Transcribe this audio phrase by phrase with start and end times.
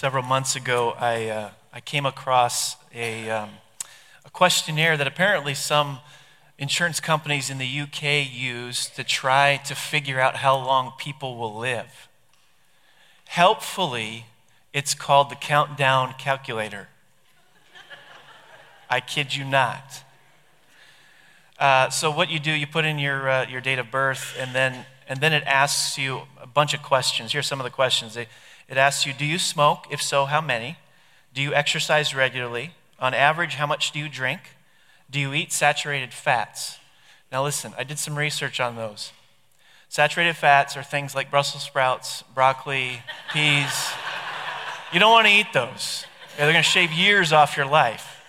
[0.00, 3.50] Several months ago, I, uh, I came across a, um,
[4.24, 5.98] a questionnaire that apparently some
[6.56, 11.58] insurance companies in the UK use to try to figure out how long people will
[11.58, 12.06] live.
[13.24, 14.26] Helpfully,
[14.72, 16.86] it's called the countdown calculator.
[18.88, 20.04] I kid you not.
[21.58, 24.54] Uh, so what you do, you put in your, uh, your date of birth, and
[24.54, 27.32] then, and then it asks you a bunch of questions.
[27.32, 28.16] Here's some of the questions.
[28.16, 28.28] It,
[28.68, 29.86] it asks you, do you smoke?
[29.90, 30.76] If so, how many?
[31.32, 32.72] Do you exercise regularly?
[32.98, 34.40] On average, how much do you drink?
[35.10, 36.78] Do you eat saturated fats?
[37.32, 39.12] Now listen, I did some research on those.
[39.88, 43.02] Saturated fats are things like Brussels sprouts, broccoli,
[43.32, 43.90] peas.
[44.92, 46.04] You don't want to eat those.
[46.36, 48.22] They're going to shave years off your life.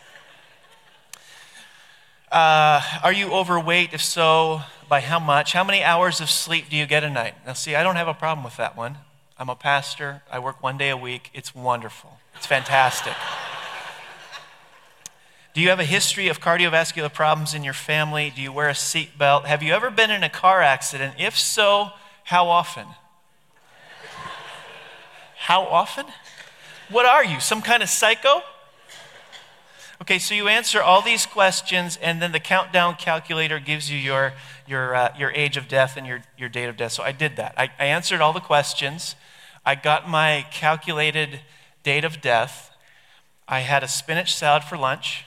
[2.32, 3.94] Uh, are you overweight?
[3.94, 5.54] If so, by how much?
[5.54, 7.34] How many hours of sleep do you get a night?
[7.46, 8.98] Now, see, I don't have a problem with that one.
[9.40, 10.22] I'm a pastor.
[10.30, 11.32] I work one day a week.
[11.34, 12.20] It's wonderful.
[12.36, 13.14] It's fantastic.
[15.54, 18.34] do you have a history of cardiovascular problems in your family?
[18.36, 19.46] Do you wear a seatbelt?
[19.46, 21.16] Have you ever been in a car accident?
[21.18, 21.92] If so,
[22.26, 22.86] how often?
[25.38, 26.06] How often?
[26.90, 28.42] What are you, some kind of psycho?
[30.02, 34.34] Okay, so you answer all these questions, and then the countdown calculator gives you your,
[34.68, 36.92] your, uh, your age of death and your, your date of death.
[36.92, 37.54] So I did that.
[37.58, 39.16] I, I answered all the questions.
[39.70, 41.42] I got my calculated
[41.84, 42.76] date of death.
[43.48, 45.26] I had a spinach salad for lunch.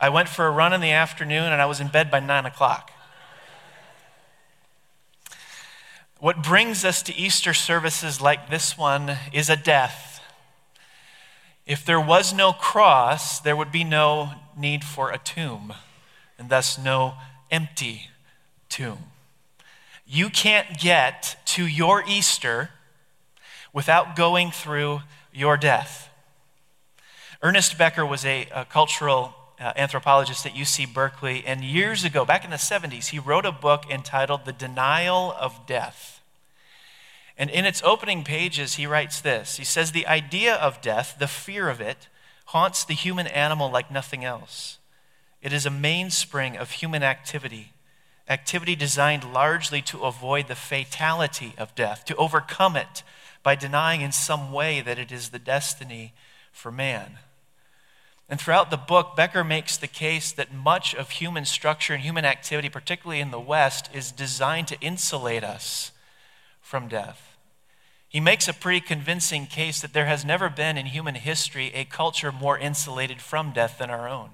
[0.00, 2.46] I went for a run in the afternoon, and I was in bed by 9
[2.46, 2.92] o'clock.
[6.20, 10.20] What brings us to Easter services like this one is a death
[11.66, 15.74] if there was no cross, there would be no need for a tomb,
[16.38, 17.14] and thus no
[17.50, 18.02] empty
[18.68, 18.98] tomb.
[20.06, 22.70] You can't get to your Easter
[23.76, 25.02] without going through
[25.34, 26.08] your death.
[27.42, 32.42] Ernest Becker was a, a cultural uh, anthropologist at UC Berkeley, and years ago, back
[32.42, 36.22] in the 70s, he wrote a book entitled The Denial of Death.
[37.36, 41.28] And in its opening pages, he writes this He says, The idea of death, the
[41.28, 42.08] fear of it,
[42.46, 44.78] haunts the human animal like nothing else.
[45.42, 47.74] It is a mainspring of human activity,
[48.26, 53.02] activity designed largely to avoid the fatality of death, to overcome it
[53.46, 56.12] by denying in some way that it is the destiny
[56.50, 57.18] for man.
[58.28, 62.24] And throughout the book, Becker makes the case that much of human structure and human
[62.24, 65.92] activity, particularly in the West, is designed to insulate us
[66.60, 67.36] from death.
[68.08, 71.84] He makes a pretty convincing case that there has never been in human history a
[71.84, 74.30] culture more insulated from death than our own.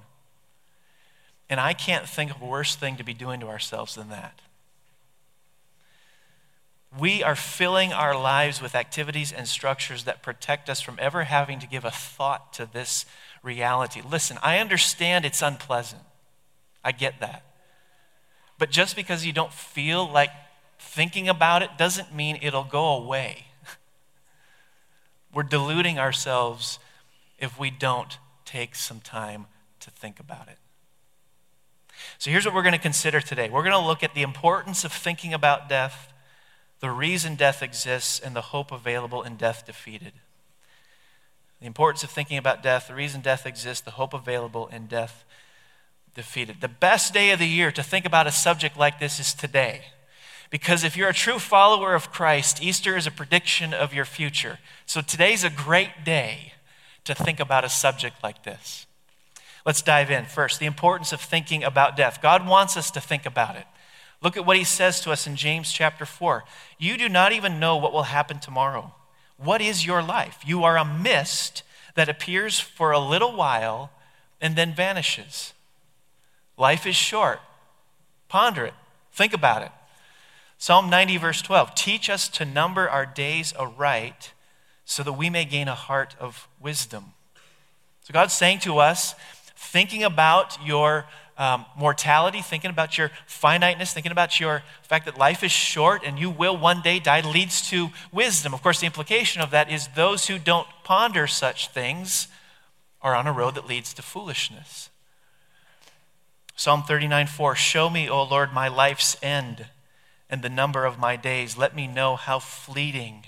[1.51, 4.39] And I can't think of a worse thing to be doing to ourselves than that.
[6.99, 11.59] We are filling our lives with activities and structures that protect us from ever having
[11.59, 13.05] to give a thought to this
[13.41, 14.01] reality.
[14.07, 16.03] Listen, I understand it's unpleasant.
[16.83, 17.43] I get that.
[18.59, 20.29] But just because you don't feel like
[20.79, 23.45] thinking about it doesn't mean it'll go away.
[25.33, 26.77] We're deluding ourselves
[27.39, 29.47] if we don't take some time
[29.79, 30.57] to think about it.
[32.17, 33.49] So here's what we're going to consider today.
[33.49, 36.12] We're going to look at the importance of thinking about death,
[36.83, 40.11] the reason death exists, and the hope available in death defeated.
[41.61, 45.23] The importance of thinking about death, the reason death exists, the hope available in death
[46.13, 46.59] defeated.
[46.59, 49.83] The best day of the year to think about a subject like this is today.
[50.49, 54.59] Because if you're a true follower of Christ, Easter is a prediction of your future.
[54.85, 56.51] So today's a great day
[57.05, 58.87] to think about a subject like this.
[59.65, 60.25] Let's dive in.
[60.25, 62.21] First, the importance of thinking about death.
[62.21, 63.67] God wants us to think about it.
[64.23, 66.45] Look at what he says to us in James chapter 4.
[66.79, 68.95] You do not even know what will happen tomorrow.
[69.37, 70.39] What is your life?
[70.45, 71.61] You are a mist
[71.95, 73.91] that appears for a little while
[74.39, 75.53] and then vanishes.
[76.57, 77.41] Life is short.
[78.29, 78.73] Ponder it.
[79.11, 79.71] Think about it.
[80.57, 84.31] Psalm 90, verse 12 Teach us to number our days aright
[84.85, 87.13] so that we may gain a heart of wisdom.
[88.03, 89.15] So God's saying to us,
[89.55, 91.05] thinking about your
[91.37, 96.19] um, mortality, thinking about your finiteness, thinking about your fact that life is short and
[96.19, 98.53] you will one day die leads to wisdom.
[98.53, 102.27] Of course, the implication of that is those who don't ponder such things
[103.01, 104.89] are on a road that leads to foolishness.
[106.55, 109.65] Psalm 39 4 Show me, O Lord, my life's end
[110.29, 111.57] and the number of my days.
[111.57, 113.25] Let me know how fleeting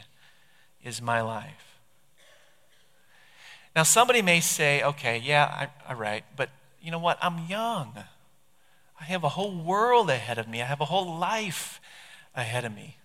[0.83, 1.79] is my life.
[3.75, 6.49] Now, somebody may say, okay, yeah, I, all right, but
[6.81, 7.17] you know what?
[7.21, 7.93] I'm young.
[8.99, 11.79] I have a whole world ahead of me, I have a whole life
[12.35, 12.97] ahead of me.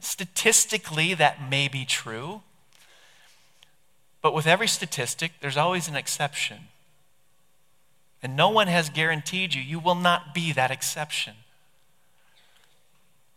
[0.00, 2.42] Statistically, that may be true.
[4.22, 6.68] But with every statistic, there's always an exception.
[8.22, 11.34] And no one has guaranteed you, you will not be that exception.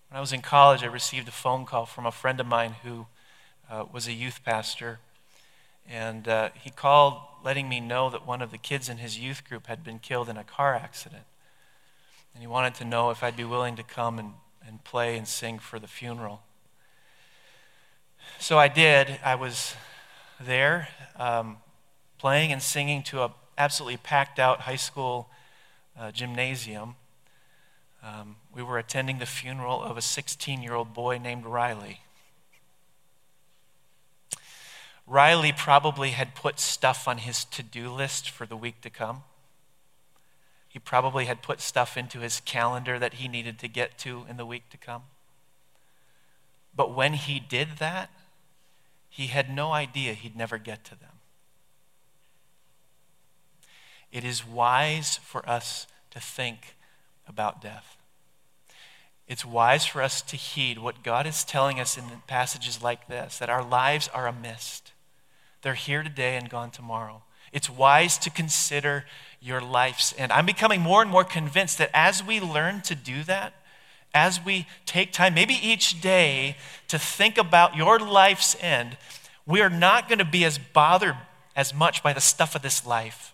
[0.09, 2.75] When I was in college, I received a phone call from a friend of mine
[2.83, 3.07] who
[3.69, 4.99] uh, was a youth pastor.
[5.89, 9.47] And uh, he called letting me know that one of the kids in his youth
[9.47, 11.23] group had been killed in a car accident.
[12.33, 14.33] And he wanted to know if I'd be willing to come and,
[14.65, 16.41] and play and sing for the funeral.
[18.39, 19.19] So I did.
[19.23, 19.75] I was
[20.39, 20.87] there
[21.17, 21.57] um,
[22.17, 25.29] playing and singing to a absolutely packed out high school
[25.99, 26.95] uh, gymnasium.
[28.03, 32.01] Um, we were attending the funeral of a 16 year old boy named Riley.
[35.05, 39.23] Riley probably had put stuff on his to do list for the week to come.
[40.67, 44.37] He probably had put stuff into his calendar that he needed to get to in
[44.37, 45.03] the week to come.
[46.75, 48.09] But when he did that,
[49.09, 51.19] he had no idea he'd never get to them.
[54.11, 56.75] It is wise for us to think
[57.27, 57.97] about death.
[59.27, 63.37] It's wise for us to heed what God is telling us in passages like this
[63.37, 64.92] that our lives are a mist.
[65.63, 67.23] They're here today and gone tomorrow.
[67.51, 69.05] It's wise to consider
[69.41, 70.31] your life's end.
[70.31, 73.53] I'm becoming more and more convinced that as we learn to do that,
[74.13, 76.57] as we take time, maybe each day,
[76.87, 78.97] to think about your life's end,
[79.45, 81.17] we are not going to be as bothered
[81.55, 83.33] as much by the stuff of this life.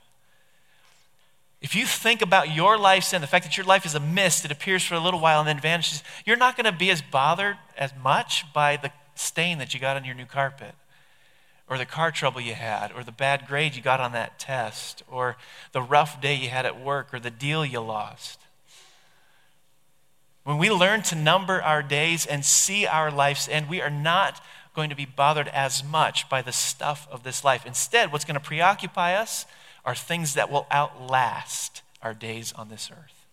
[1.61, 4.45] If you think about your life's end, the fact that your life is a mist,
[4.45, 7.01] it appears for a little while and then vanishes, you're not going to be as
[7.01, 10.73] bothered as much by the stain that you got on your new carpet,
[11.69, 15.04] or the car trouble you had, or the bad grade you got on that test,
[15.10, 15.38] or
[15.71, 18.39] the rough day you had at work, or the deal you lost.
[20.44, 24.44] When we learn to number our days and see our life's end, we are not
[24.74, 27.66] going to be bothered as much by the stuff of this life.
[27.66, 29.45] Instead, what's going to preoccupy us
[29.86, 33.25] are things that will outlast our days on this earth.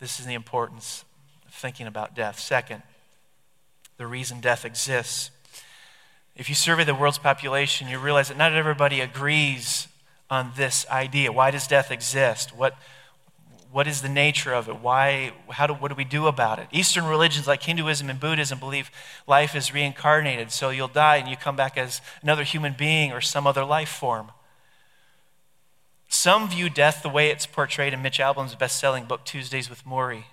[0.00, 1.04] This is the importance
[1.46, 2.38] of thinking about death.
[2.38, 2.82] Second,
[3.96, 5.30] the reason death exists.
[6.34, 9.88] If you survey the world's population, you realize that not everybody agrees
[10.30, 11.30] on this idea.
[11.30, 12.56] Why does death exist?
[12.56, 12.74] What,
[13.70, 14.80] what is the nature of it?
[14.80, 16.68] Why, how do, what do we do about it?
[16.72, 18.90] Eastern religions like Hinduism and Buddhism believe
[19.26, 23.20] life is reincarnated, so you'll die and you come back as another human being or
[23.20, 24.30] some other life form.
[26.08, 29.84] Some view death the way it's portrayed in Mitch Albom's best selling book, Tuesdays with
[29.84, 30.24] Morrie.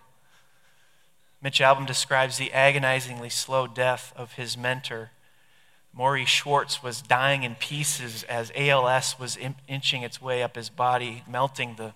[1.41, 5.11] Mitch Albom describes the agonizingly slow death of his mentor.
[5.99, 9.37] Morrie Schwartz was dying in pieces as ALS was
[9.67, 11.93] inching its way up his body, melting the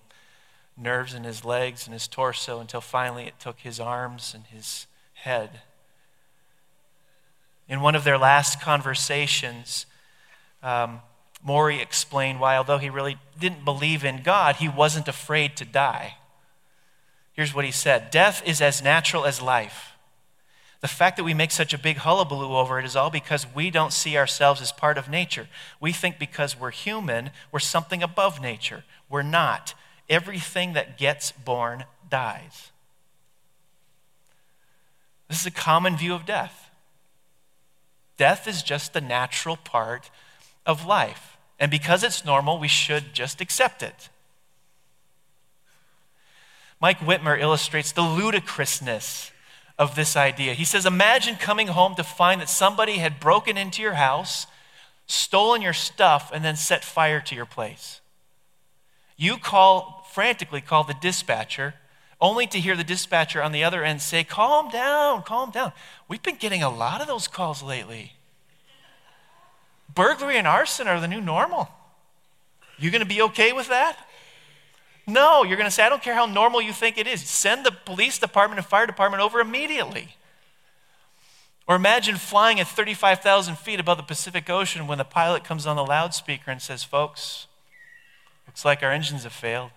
[0.76, 4.86] nerves in his legs and his torso until finally it took his arms and his
[5.14, 5.62] head.
[7.66, 9.86] In one of their last conversations,
[10.62, 11.00] um,
[11.46, 16.16] Morrie explained why, although he really didn't believe in God, he wasn't afraid to die.
[17.32, 19.93] Here's what he said Death is as natural as life.
[20.84, 23.70] The fact that we make such a big hullabaloo over it is all because we
[23.70, 25.48] don't see ourselves as part of nature.
[25.80, 28.84] We think because we're human, we're something above nature.
[29.08, 29.72] We're not
[30.10, 32.70] everything that gets born dies.
[35.30, 36.68] This is a common view of death.
[38.18, 40.10] Death is just the natural part
[40.66, 41.38] of life.
[41.58, 44.10] And because it's normal, we should just accept it.
[46.78, 49.30] Mike Wittmer illustrates the ludicrousness
[49.78, 50.54] of this idea.
[50.54, 54.46] He says, Imagine coming home to find that somebody had broken into your house,
[55.06, 58.00] stolen your stuff, and then set fire to your place.
[59.16, 61.74] You call, frantically call the dispatcher,
[62.20, 65.72] only to hear the dispatcher on the other end say, Calm down, calm down.
[66.08, 68.12] We've been getting a lot of those calls lately.
[69.92, 71.68] Burglary and arson are the new normal.
[72.78, 73.96] You to be okay with that?
[75.06, 77.22] No, you're going to say, I don't care how normal you think it is.
[77.22, 80.16] Send the police department and fire department over immediately.
[81.66, 85.76] Or imagine flying at 35,000 feet above the Pacific Ocean when the pilot comes on
[85.76, 87.46] the loudspeaker and says, Folks,
[88.54, 89.72] Looks like our engines have failed,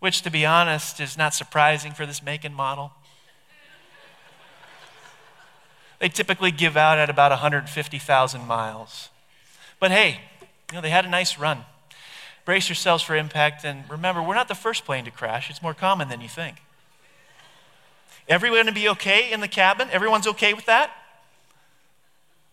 [0.00, 2.92] which, to be honest, is not surprising for this make and model.
[5.98, 9.08] They typically give out at about 150,000 miles.
[9.80, 10.20] But hey,
[10.70, 11.64] you know, they had a nice run.
[12.46, 15.50] Brace yourselves for impact, and remember, we're not the first plane to crash.
[15.50, 16.62] It's more common than you think.
[18.28, 19.88] Everyone going to be okay in the cabin?
[19.90, 20.92] Everyone's okay with that?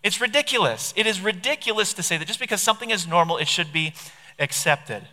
[0.01, 0.95] It's ridiculous.
[0.97, 3.93] It is ridiculous to say that just because something is normal, it should be
[4.39, 5.03] accepted.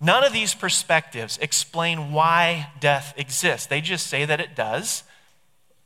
[0.00, 3.66] None of these perspectives explain why death exists.
[3.66, 5.02] They just say that it does,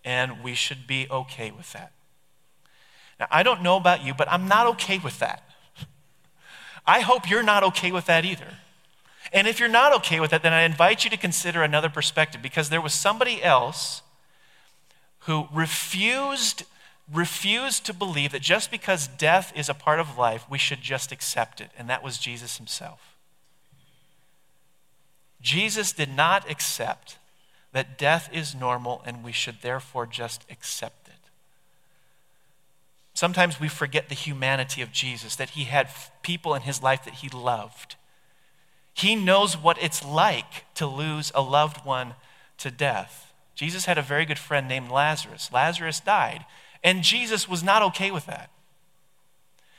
[0.04, 1.92] and we should be okay with that.
[3.18, 5.42] Now, I don't know about you, but I'm not okay with that.
[6.86, 8.58] I hope you're not okay with that either.
[9.32, 12.42] And if you're not okay with that, then I invite you to consider another perspective
[12.42, 14.02] because there was somebody else
[15.20, 16.64] who refused
[17.12, 21.12] refused to believe that just because death is a part of life, we should just
[21.12, 23.12] accept it, and that was Jesus himself.
[25.42, 27.18] Jesus did not accept
[27.72, 31.01] that death is normal and we should therefore just accept.
[33.22, 35.88] Sometimes we forget the humanity of Jesus, that he had
[36.22, 37.94] people in his life that he loved.
[38.94, 42.14] He knows what it's like to lose a loved one
[42.58, 43.32] to death.
[43.54, 45.50] Jesus had a very good friend named Lazarus.
[45.52, 46.46] Lazarus died,
[46.82, 48.50] and Jesus was not okay with that.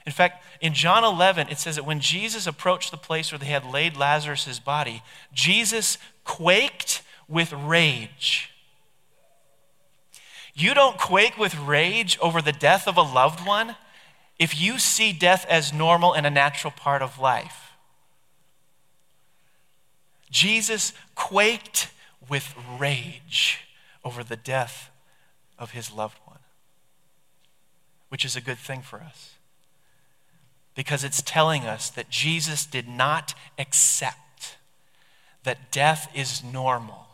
[0.05, 3.47] In fact, in John 11, it says that when Jesus approached the place where they
[3.47, 8.52] had laid Lazarus' body, Jesus quaked with rage.
[10.53, 13.75] You don't quake with rage over the death of a loved one
[14.38, 17.72] if you see death as normal and a natural part of life.
[20.29, 21.91] Jesus quaked
[22.27, 23.62] with rage
[24.03, 24.89] over the death
[25.60, 26.39] of his loved one,
[28.10, 29.33] which is a good thing for us
[30.75, 34.57] because it's telling us that Jesus did not accept
[35.43, 37.07] that death is normal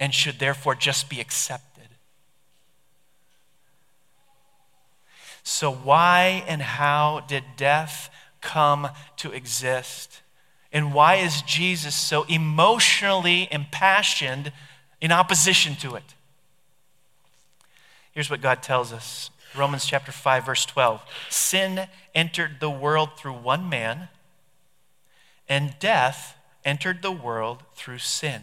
[0.00, 1.75] and should therefore just be accepted.
[5.48, 8.10] So, why and how did death
[8.40, 8.88] come
[9.18, 10.22] to exist?
[10.72, 14.50] And why is Jesus so emotionally impassioned
[15.00, 16.14] in opposition to it?
[18.10, 21.00] Here's what God tells us Romans chapter 5, verse 12.
[21.30, 24.08] Sin entered the world through one man,
[25.48, 28.42] and death entered the world through sin.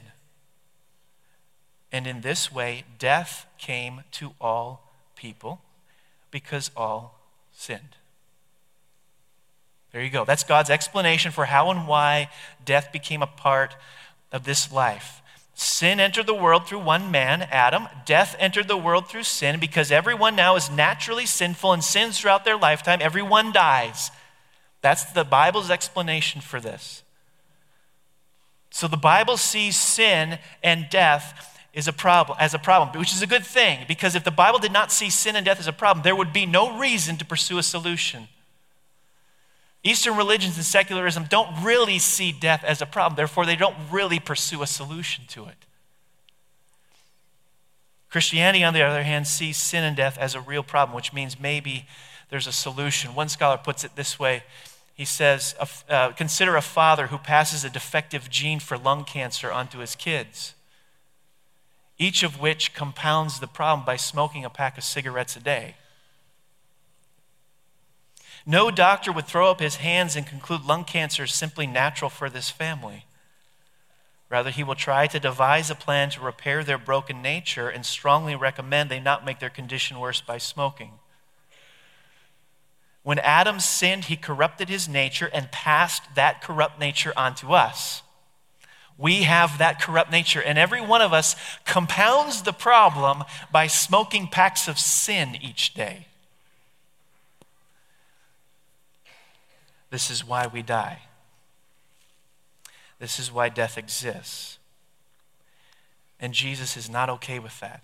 [1.92, 5.60] And in this way, death came to all people
[6.34, 7.22] because all
[7.54, 7.96] sinned.
[9.94, 10.26] There you go.
[10.26, 12.30] That's God's explanation for how and why
[12.66, 13.76] death became a part
[14.32, 15.22] of this life.
[15.54, 17.88] Sin entered the world through one man, Adam.
[18.06, 22.44] Death entered the world through sin because everyone now is naturally sinful and sins throughout
[22.44, 22.98] their lifetime.
[23.02, 24.10] Everyone dies.
[24.82, 27.04] That's the Bible's explanation for this.
[28.72, 33.22] So the Bible sees sin and death is a problem as a problem, which is
[33.22, 35.74] a good thing because if the Bible did not see sin and death as a
[35.74, 38.28] problem, there would be no reason to pursue a solution.
[39.84, 44.20] Eastern religions and secularism don't really see death as a problem, therefore, they don't really
[44.20, 45.66] pursue a solution to it.
[48.10, 51.40] Christianity, on the other hand, sees sin and death as a real problem, which means
[51.40, 51.88] maybe
[52.30, 53.16] there's a solution.
[53.16, 54.44] One scholar puts it this way
[54.94, 55.56] he says,
[55.90, 60.54] uh, Consider a father who passes a defective gene for lung cancer onto his kids,
[61.98, 65.76] each of which compounds the problem by smoking a pack of cigarettes a day.
[68.46, 72.30] No doctor would throw up his hands and conclude lung cancer is simply natural for
[72.30, 73.06] this family.
[74.30, 78.36] Rather, he will try to devise a plan to repair their broken nature and strongly
[78.36, 80.94] recommend they not make their condition worse by smoking.
[83.04, 88.02] When Adam sinned, he corrupted his nature and passed that corrupt nature onto us.
[88.98, 91.36] We have that corrupt nature, and every one of us
[91.66, 96.08] compounds the problem by smoking packs of sin each day.
[99.90, 101.00] This is why we die.
[103.00, 104.58] This is why death exists.
[106.20, 107.84] And Jesus is not okay with that.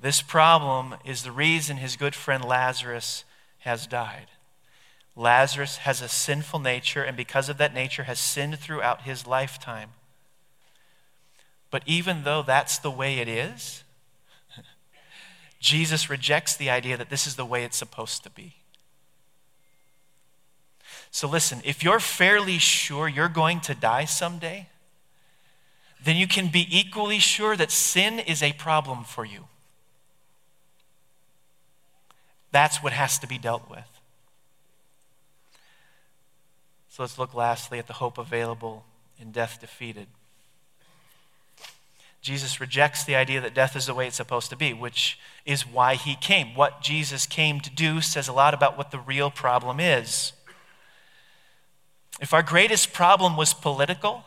[0.00, 3.24] This problem is the reason his good friend Lazarus
[3.60, 4.26] has died.
[5.16, 9.90] Lazarus has a sinful nature, and because of that nature, has sinned throughout his lifetime.
[11.70, 13.84] But even though that's the way it is,
[15.60, 18.54] Jesus rejects the idea that this is the way it's supposed to be.
[21.10, 24.68] So listen, if you're fairly sure you're going to die someday,
[26.02, 29.46] then you can be equally sure that sin is a problem for you.
[32.52, 33.89] That's what has to be dealt with.
[36.90, 38.84] So let's look lastly at the hope available
[39.18, 40.08] in death defeated.
[42.20, 45.66] Jesus rejects the idea that death is the way it's supposed to be, which is
[45.66, 46.54] why he came.
[46.54, 50.32] What Jesus came to do says a lot about what the real problem is.
[52.20, 54.24] If our greatest problem was political,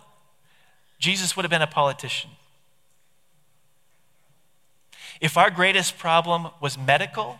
[0.98, 2.32] Jesus would have been a politician.
[5.20, 7.40] If our greatest problem was medical,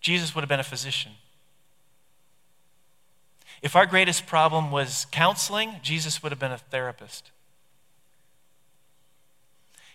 [0.00, 1.12] Jesus would have been a physician.
[3.64, 7.32] If our greatest problem was counseling, Jesus would have been a therapist.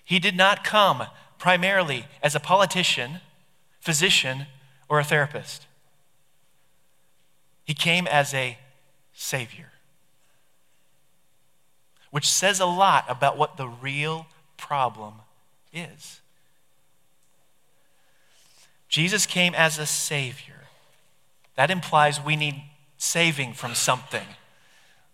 [0.03, 1.03] He did not come
[1.38, 3.21] primarily as a politician
[3.79, 4.45] physician,
[4.88, 5.65] or a therapist.
[7.63, 8.57] He came as a
[9.13, 9.71] Savior,
[12.11, 15.15] which says a lot about what the real problem
[15.73, 16.19] is.
[18.88, 20.67] Jesus came as a Savior.
[21.55, 22.63] That implies we need
[23.00, 24.27] saving from something.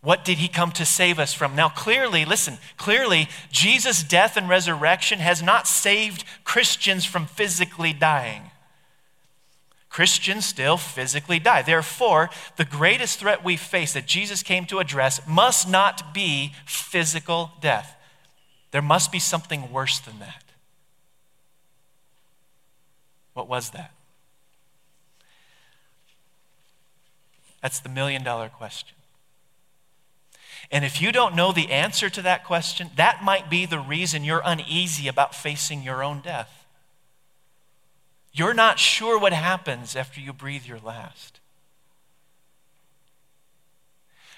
[0.01, 1.56] What did he come to save us from?
[1.56, 8.51] Now, clearly, listen, clearly, Jesus' death and resurrection has not saved Christians from physically dying.
[9.89, 11.62] Christians still physically die.
[11.62, 17.51] Therefore, the greatest threat we face that Jesus came to address must not be physical
[17.62, 17.96] death.
[18.72, 20.44] There must be something worse than that.
[23.34, 23.92] What was that?
[27.65, 28.95] That's the million dollar question.
[30.69, 34.24] And if you don't know the answer to that question, that might be the reason
[34.24, 36.67] you're uneasy about facing your own death.
[38.31, 41.39] You're not sure what happens after you breathe your last.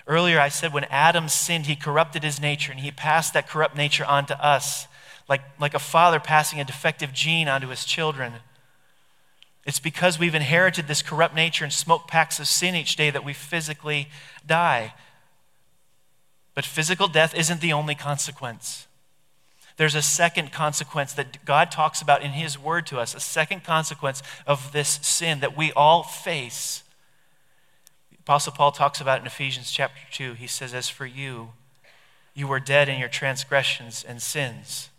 [0.08, 3.76] Earlier, I said when Adam sinned, he corrupted his nature and he passed that corrupt
[3.76, 4.88] nature on to us,
[5.28, 8.36] like, like a father passing a defective gene onto his children.
[9.68, 13.26] It's because we've inherited this corrupt nature and smoke packs of sin each day that
[13.26, 14.08] we physically
[14.46, 14.94] die.
[16.56, 18.88] But physical death isn't the only consequence.
[19.76, 23.66] There's a second consequence that God talks about in His Word to us, a second
[23.66, 26.84] consequence of this sin that we all face.
[28.10, 30.36] The Apostle Paul talks about in Ephesians chapter 2.
[30.36, 31.50] He says, As for you,
[32.34, 34.90] you were dead in your transgressions and sins.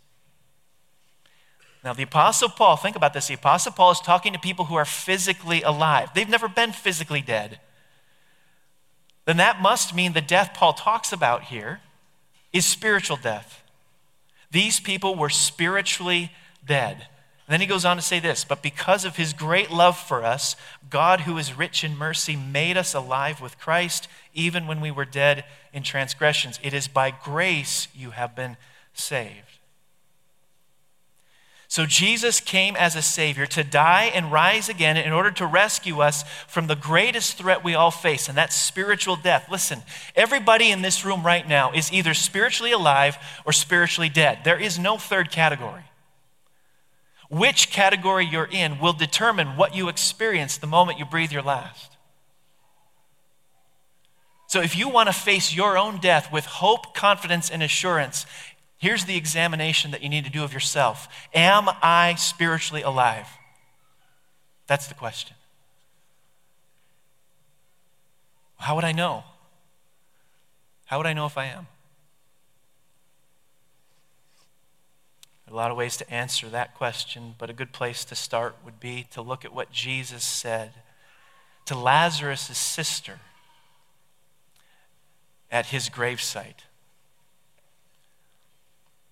[1.83, 3.27] Now, the Apostle Paul, think about this.
[3.27, 6.09] The Apostle Paul is talking to people who are physically alive.
[6.13, 7.59] They've never been physically dead
[9.29, 11.81] then that must mean the death Paul talks about here
[12.51, 13.61] is spiritual death.
[14.49, 16.31] These people were spiritually
[16.65, 16.95] dead.
[16.95, 20.23] And then he goes on to say this But because of his great love for
[20.23, 20.55] us,
[20.89, 25.05] God, who is rich in mercy, made us alive with Christ, even when we were
[25.05, 26.59] dead in transgressions.
[26.63, 28.57] It is by grace you have been
[28.95, 29.48] saved.
[31.69, 36.01] So Jesus came as a Savior to die and rise again in order to rescue
[36.01, 39.47] us from the greatest threat we all face, and that's spiritual death.
[39.51, 39.83] Listen,
[40.15, 44.39] everybody in this room right now is either spiritually alive or spiritually dead.
[44.43, 45.83] There is no third category.
[47.29, 51.97] Which category you're in will determine what you experience the moment you breathe your last.
[54.49, 58.25] So, if you want to face your own death with hope, confidence, and assurance,
[58.79, 63.27] Here's the examination that you need to do of yourself Am I spiritually alive?
[64.67, 65.35] That's the question.
[68.57, 69.23] How would I know?
[70.85, 71.67] How would I know if I am?
[75.45, 78.15] There are a lot of ways to answer that question, but a good place to
[78.15, 80.71] start would be to look at what Jesus said
[81.65, 83.19] to Lazarus' sister
[85.51, 86.65] at his gravesite.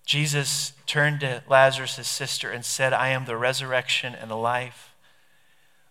[0.08, 4.94] Jesus turned to Lazarus' his sister and said, I am the resurrection and the life.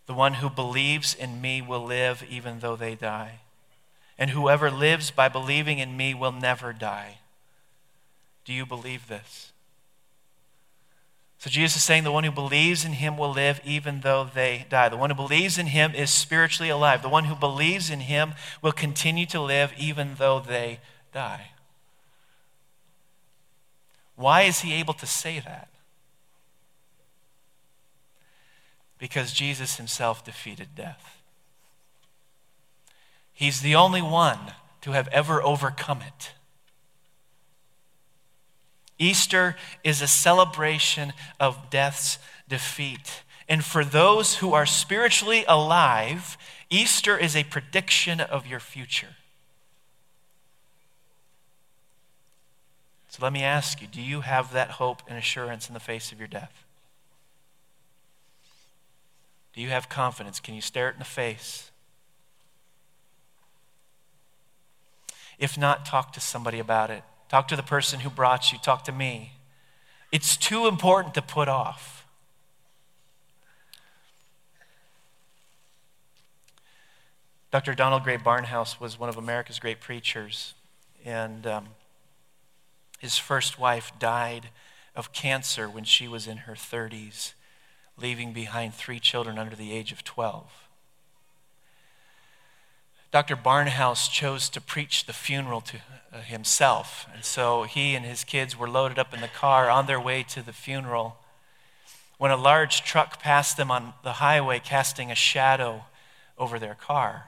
[0.08, 3.42] The one who believes in me will live even though they die.
[4.18, 7.20] And whoever lives by believing in me will never die.
[8.44, 9.52] Do you believe this?
[11.38, 14.66] So Jesus is saying the one who believes in him will live even though they
[14.68, 14.90] die.
[14.90, 17.04] The one who believes in him is spiritually alive.
[17.04, 20.80] The one who believes in him will continue to live even though they
[21.14, 21.52] die.
[24.18, 25.70] Why is he able to say that?
[28.98, 31.22] Because Jesus himself defeated death.
[33.32, 34.40] He's the only one
[34.82, 36.32] to have ever overcome it.
[38.98, 42.18] Easter is a celebration of death's
[42.50, 43.22] defeat.
[43.48, 46.40] And for those who are spiritually alive,
[46.72, 49.17] Easter is a prediction of your future.
[53.18, 56.12] So let me ask you do you have that hope and assurance in the face
[56.12, 56.64] of your death?
[59.56, 60.40] Do you have confidence?
[60.40, 61.72] Can you stare it in the face?
[65.40, 67.04] If not, talk to somebody about it.
[67.28, 68.60] Talk to the person who brought you.
[68.60, 69.34] Talk to me.
[70.12, 72.06] It's too important to put off.
[77.50, 77.74] Dr.
[77.74, 80.54] Donald Grey Barnhouse was one of America's great preachers.
[81.04, 81.68] And um,
[82.98, 84.50] his first wife died
[84.96, 87.34] of cancer when she was in her 30s,
[87.98, 90.68] leaving behind three children under the age of 12.
[93.12, 93.36] Dr.
[93.36, 95.78] Barnhouse chose to preach the funeral to
[96.12, 99.86] uh, himself, and so he and his kids were loaded up in the car on
[99.86, 101.18] their way to the funeral
[102.18, 105.86] when a large truck passed them on the highway, casting a shadow
[106.38, 107.28] over their car.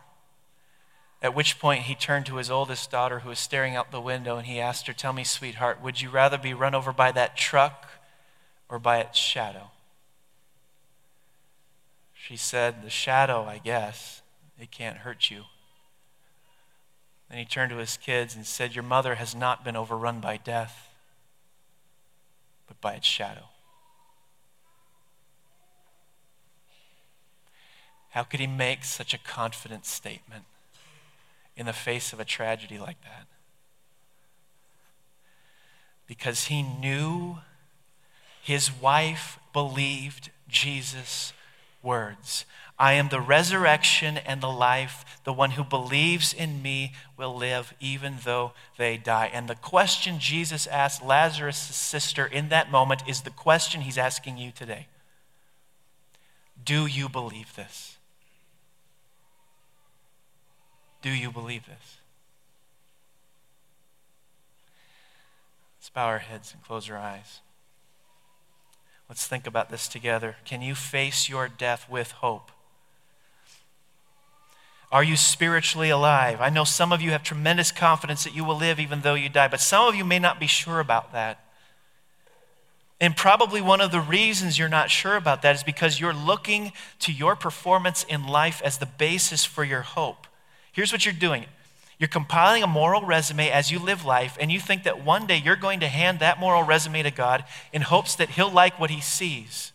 [1.22, 4.38] At which point he turned to his oldest daughter, who was staring out the window,
[4.38, 7.36] and he asked her, Tell me, sweetheart, would you rather be run over by that
[7.36, 7.88] truck
[8.70, 9.72] or by its shadow?
[12.14, 14.22] She said, The shadow, I guess.
[14.58, 15.44] It can't hurt you.
[17.30, 20.38] Then he turned to his kids and said, Your mother has not been overrun by
[20.38, 20.90] death,
[22.66, 23.50] but by its shadow.
[28.12, 30.46] How could he make such a confident statement
[31.60, 33.28] in the face of a tragedy like that?
[36.08, 37.38] Because he knew
[38.42, 41.34] his wife believed Jesus'
[41.84, 42.46] words.
[42.80, 45.04] I am the resurrection and the life.
[45.26, 49.30] The one who believes in me will live even though they die.
[49.34, 54.38] And the question Jesus asked Lazarus' sister in that moment is the question he's asking
[54.38, 54.88] you today
[56.64, 57.99] Do you believe this?
[61.02, 61.98] Do you believe this?
[65.78, 67.40] Let's bow our heads and close our eyes.
[69.08, 70.36] Let's think about this together.
[70.46, 72.52] Can you face your death with hope?
[74.92, 76.42] Are you spiritually alive?
[76.42, 79.30] I know some of you have tremendous confidence that you will live even though you
[79.30, 81.44] die, but some of you may not be sure about that.
[83.02, 86.74] And probably one of the reasons you're not sure about that is because you're looking
[87.00, 90.28] to your performance in life as the basis for your hope.
[90.72, 91.46] Here's what you're doing
[92.00, 95.36] you're compiling a moral resume as you live life, and you think that one day
[95.36, 98.90] you're going to hand that moral resume to God in hopes that He'll like what
[98.90, 99.74] He sees.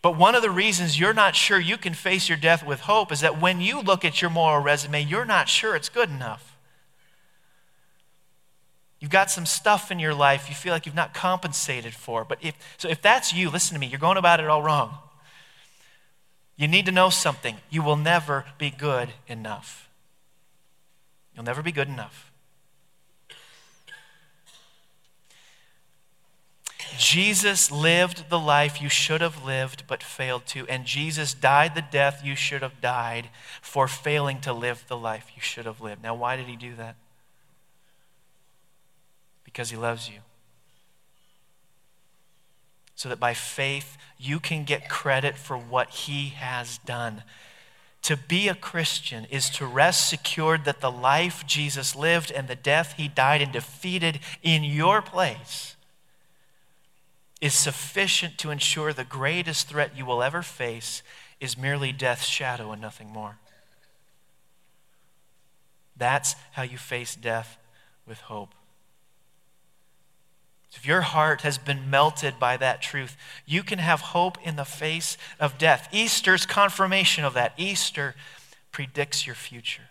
[0.00, 3.12] But one of the reasons you're not sure you can face your death with hope
[3.12, 6.56] is that when you look at your moral resume, you're not sure it's good enough.
[9.00, 12.24] You've got some stuff in your life you feel like you've not compensated for.
[12.24, 14.96] But if, so if that's you, listen to me, you're going about it all wrong.
[16.58, 17.56] You need to know something.
[17.70, 19.88] You will never be good enough.
[21.34, 22.32] You'll never be good enough.
[26.98, 31.82] Jesus lived the life you should have lived but failed to, and Jesus died the
[31.82, 33.28] death you should have died
[33.62, 36.02] for failing to live the life you should have lived.
[36.02, 36.96] Now, why did he do that?
[39.44, 40.20] Because he loves you
[42.98, 47.22] so that by faith you can get credit for what he has done.
[48.02, 52.56] To be a Christian is to rest secured that the life Jesus lived and the
[52.56, 55.76] death he died and defeated in your place
[57.40, 61.04] is sufficient to ensure the greatest threat you will ever face
[61.38, 63.36] is merely death's shadow and nothing more.
[65.96, 67.58] That's how you face death
[68.08, 68.54] with hope.
[70.72, 74.64] If your heart has been melted by that truth, you can have hope in the
[74.64, 75.88] face of death.
[75.92, 77.52] Easter's confirmation of that.
[77.56, 78.14] Easter
[78.70, 79.84] predicts your future.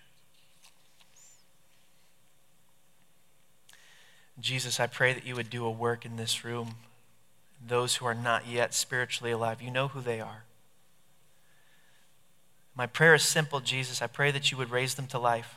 [4.40, 6.76] Jesus, I pray that you would do a work in this room.
[7.66, 10.44] Those who are not yet spiritually alive, you know who they are.
[12.76, 14.04] My prayer is simple, Jesus.
[14.04, 15.56] I pray that you would raise them to life.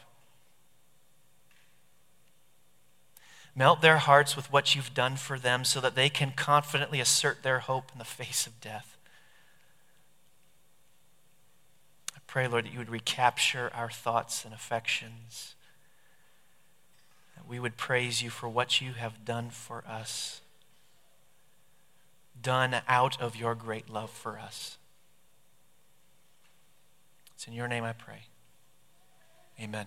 [3.60, 7.42] Melt their hearts with what you've done for them so that they can confidently assert
[7.42, 8.96] their hope in the face of death.
[12.16, 15.56] I pray, Lord, that you would recapture our thoughts and affections.
[17.36, 20.40] That we would praise you for what you have done for us,
[22.40, 24.78] done out of your great love for us.
[27.34, 28.22] It's in your name I pray.
[29.60, 29.84] Amen.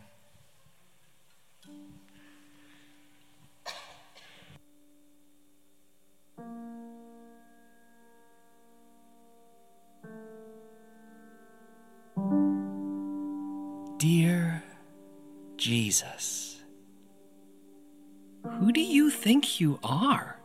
[14.04, 14.62] Dear
[15.56, 16.62] Jesus,
[18.60, 20.42] who do you think you are?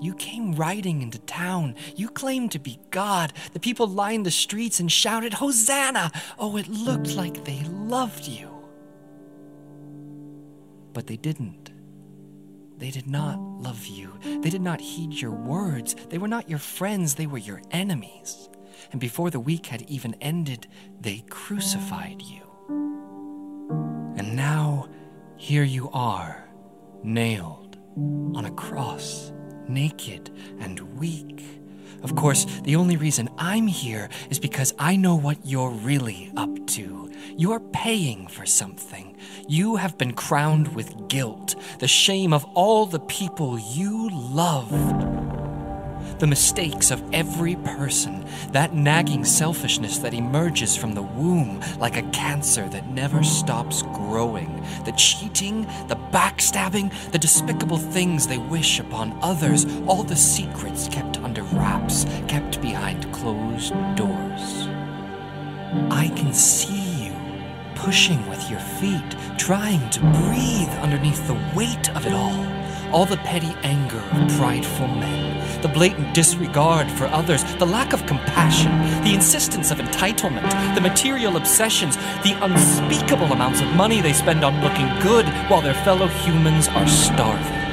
[0.00, 1.76] You came riding into town.
[1.94, 3.32] You claimed to be God.
[3.52, 6.10] The people lined the streets and shouted, Hosanna!
[6.40, 8.50] Oh, it looked like they loved you.
[10.92, 11.70] But they didn't.
[12.78, 14.12] They did not love you.
[14.24, 15.94] They did not heed your words.
[16.08, 18.48] They were not your friends, they were your enemies.
[18.92, 20.66] And before the week had even ended,
[21.00, 22.42] they crucified you.
[24.16, 24.88] And now,
[25.36, 26.48] here you are,
[27.02, 27.76] nailed
[28.34, 29.32] on a cross,
[29.68, 31.44] naked and weak,
[32.02, 36.66] Of course, the only reason I'm here is because I know what you're really up
[36.68, 37.10] to.
[37.36, 39.16] You're paying for something.
[39.48, 45.45] You have been crowned with guilt, the shame of all the people you loved
[46.18, 52.08] the mistakes of every person, that nagging selfishness that emerges from the womb like a
[52.10, 59.18] cancer that never stops growing, the cheating, the backstabbing, the despicable things they wish upon
[59.22, 64.68] others, all the secrets kept under wraps, kept behind closed doors.
[65.90, 67.12] I can see you
[67.74, 72.56] pushing with your feet, trying to breathe underneath the weight of it all
[72.92, 78.06] all the petty anger of prideful men, the blatant disregard for others, the lack of
[78.06, 84.44] compassion, the insistence of entitlement, the material obsessions, the unspeakable amounts of money they spend
[84.44, 87.66] on looking good while their fellow humans are starving.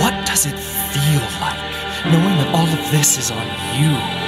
[0.00, 1.66] What does it feel like
[2.04, 3.46] knowing that all of this is on
[3.78, 4.25] you?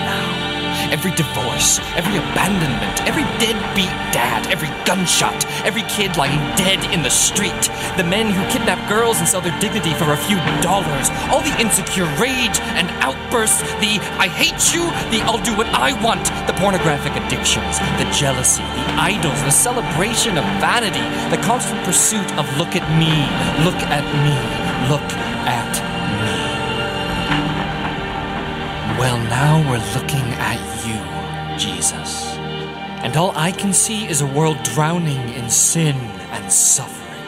[0.90, 7.10] Every divorce, every abandonment, every deadbeat dad, every gunshot, every kid lying dead in the
[7.10, 11.40] street, the men who kidnap girls and sell their dignity for a few dollars, all
[11.40, 16.24] the insecure rage and outbursts, the I hate you, the I'll do what I want,
[16.46, 22.44] the pornographic addictions, the jealousy, the idols, the celebration of vanity, the constant pursuit of
[22.56, 23.12] look at me,
[23.64, 24.36] look at me,
[24.88, 25.10] look
[25.46, 25.72] at
[26.24, 26.58] me.
[28.98, 30.77] Well, now we're looking at you.
[33.02, 35.96] And all I can see is a world drowning in sin
[36.32, 37.22] and suffering.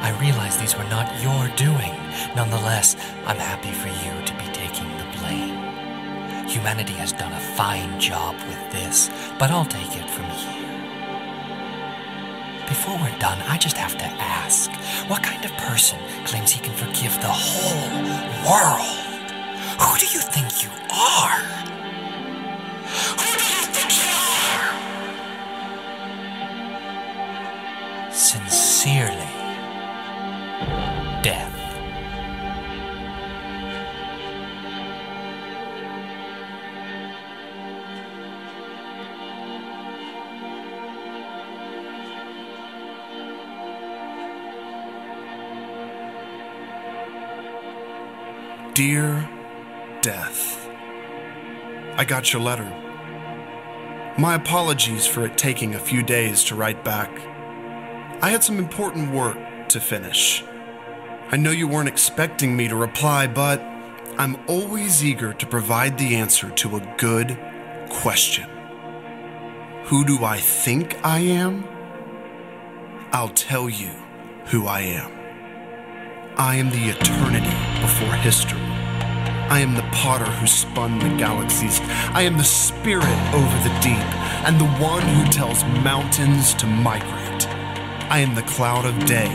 [0.00, 1.94] I realize these were not your doing.
[2.34, 6.48] Nonetheless, I'm happy for you to be taking the blame.
[6.48, 10.66] Humanity has done a fine job with this, but I'll take it from here.
[12.68, 14.70] Before we're done, I just have to ask
[15.08, 17.90] what kind of person claims he can forgive the whole
[18.48, 19.06] world?
[19.80, 21.56] Who do you think you are?
[28.16, 29.14] Sincerely,
[31.22, 31.52] Death.
[48.72, 49.28] Dear
[50.00, 50.66] Death,
[51.98, 52.64] I got your letter.
[54.16, 57.35] My apologies for it taking a few days to write back.
[58.22, 59.36] I had some important work
[59.68, 60.42] to finish.
[61.30, 63.60] I know you weren't expecting me to reply, but
[64.16, 67.38] I'm always eager to provide the answer to a good
[67.90, 68.48] question.
[69.84, 71.68] Who do I think I am?
[73.12, 73.90] I'll tell you
[74.46, 75.12] who I am.
[76.38, 78.60] I am the eternity before history.
[79.48, 81.80] I am the potter who spun the galaxies.
[82.14, 84.08] I am the spirit over the deep,
[84.46, 87.25] and the one who tells mountains to migrate.
[88.08, 89.28] I am the cloud of day,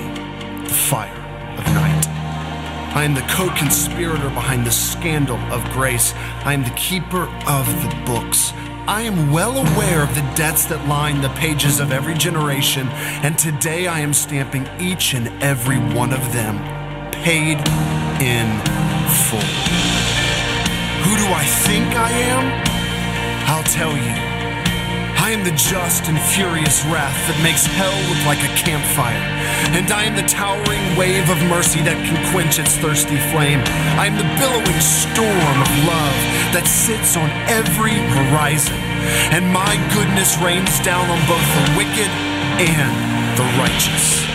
[0.64, 1.12] the fire
[1.58, 2.08] of night.
[2.96, 6.14] I am the co conspirator behind the scandal of grace.
[6.46, 8.54] I am the keeper of the books.
[8.88, 12.88] I am well aware of the debts that line the pages of every generation,
[13.24, 16.58] and today I am stamping each and every one of them
[17.12, 17.58] paid
[18.24, 18.48] in
[19.28, 19.52] full.
[21.04, 22.64] Who do I think I am?
[23.48, 24.31] I'll tell you.
[25.32, 29.16] I am the just and furious wrath that makes hell look like a campfire.
[29.72, 33.64] And I am the towering wave of mercy that can quench its thirsty flame.
[33.96, 36.20] I am the billowing storm of love
[36.52, 38.76] that sits on every horizon.
[39.32, 42.12] And my goodness rains down on both the wicked
[42.60, 42.92] and
[43.40, 44.28] the righteous.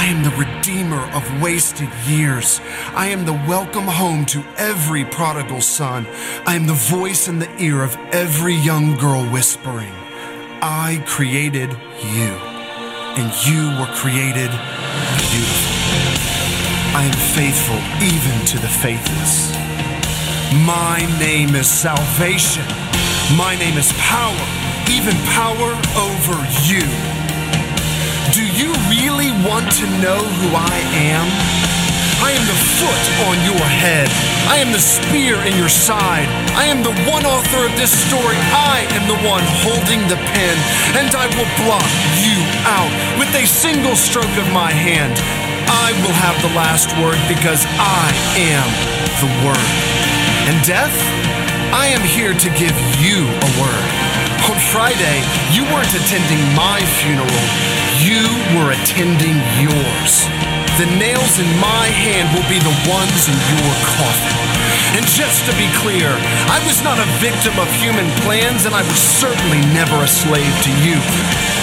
[0.00, 2.60] I am the redeemer of wasted years.
[2.94, 6.06] I am the welcome home to every prodigal son.
[6.46, 9.92] I am the voice in the ear of every young girl whispering,
[10.62, 12.32] I created you,
[13.18, 14.50] and you were created
[15.30, 15.76] beautiful.
[16.96, 19.52] I am faithful even to the faithless.
[20.64, 22.64] My name is salvation.
[23.36, 24.46] My name is power,
[24.88, 27.25] even power over you.
[28.34, 31.26] Do you really want to know who I am?
[32.24, 34.08] I am the foot on your head.
[34.48, 36.26] I am the spear in your side.
[36.56, 38.34] I am the one author of this story.
[38.50, 40.56] I am the one holding the pen,
[40.98, 41.86] and I will blot
[42.18, 45.14] you out with a single stroke of my hand.
[45.68, 48.68] I will have the last word because I am
[49.22, 49.70] the Word.
[50.48, 50.94] And death,
[51.74, 54.15] I am here to give you a word.
[54.46, 55.18] On Friday,
[55.50, 57.26] you weren't attending my funeral,
[57.98, 58.22] you
[58.54, 60.28] were attending yours.
[60.78, 64.65] The nails in my hand will be the ones in your coffin.
[65.04, 66.08] Just to be clear,
[66.48, 70.54] I was not a victim of human plans, and I was certainly never a slave
[70.64, 70.96] to you.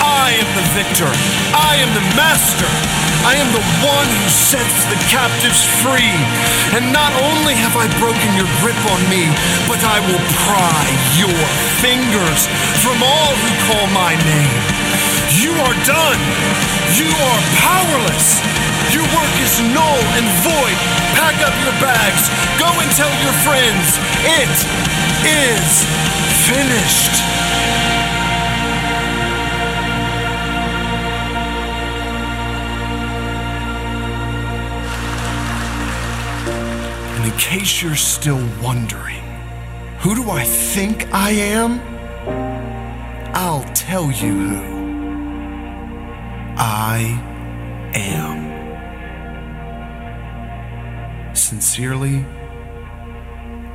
[0.06, 1.10] I am the victor.
[1.56, 2.70] I am the master.
[3.26, 6.14] I am the one who sets the captives free.
[6.76, 9.26] And not only have I broken your grip on me,
[9.66, 10.84] but I will pry
[11.16, 11.40] your
[11.82, 12.46] fingers
[12.84, 15.13] from all who call my name.
[15.42, 16.22] You are done.
[16.94, 18.38] You are powerless.
[18.94, 20.78] Your work is null and void.
[21.18, 22.30] Pack up your bags.
[22.60, 23.98] Go and tell your friends.
[24.22, 24.54] It
[25.26, 25.86] is
[26.46, 27.16] finished.
[37.16, 39.24] And in case you're still wondering,
[40.00, 41.80] who do I think I am?
[43.34, 44.73] I'll tell you who.
[46.66, 47.20] I
[47.94, 48.40] am.
[51.36, 52.26] Sincerely,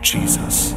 [0.00, 0.72] Jesus.